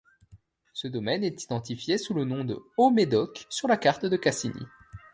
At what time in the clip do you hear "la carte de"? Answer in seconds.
3.67-4.17